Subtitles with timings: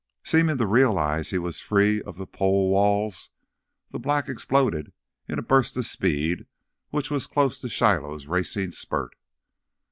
[0.23, 3.29] Seeming to realize he was free of the pole walls,
[3.91, 4.93] the black exploded
[5.27, 6.47] in a burst of speed
[6.89, 9.15] which was close to Shiloh's racing spurt.